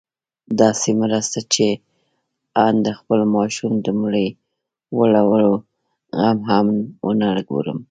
داسې 0.61 0.89
مرسته 1.01 1.39
چې 1.53 1.67
آن 2.65 2.73
د 2.85 2.87
خپل 2.99 3.19
ماشوم 3.35 3.71
د 3.85 3.87
مړي 4.01 4.27
وړلو 4.97 5.53
غم 6.21 6.39
هم 6.49 6.67
ونه 7.05 7.29
ګورم. 7.49 7.79